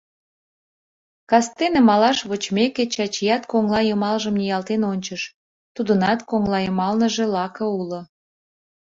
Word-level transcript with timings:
Кастене, 1.29 1.81
малаш 1.89 2.19
вочмеке, 2.29 2.83
Чачият 2.93 3.43
коҥла 3.51 3.79
йымалжым 3.89 4.35
ниялтен 4.41 4.81
ончыш, 4.91 5.21
тудынат 5.75 6.19
коҥлайымалныже 6.29 7.25
лаке 7.35 7.65
уло. 7.79 8.01